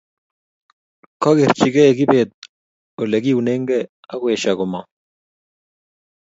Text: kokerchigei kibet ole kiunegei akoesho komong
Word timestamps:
kokerchigei 1.21 1.95
kibet 1.97 2.29
ole 3.01 3.17
kiunegei 3.23 3.89
akoesho 4.11 4.51
komong 4.59 4.87